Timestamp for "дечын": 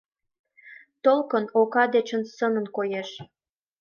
1.93-2.21